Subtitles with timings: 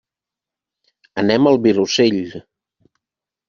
[1.25, 2.21] Anem al Vilosell.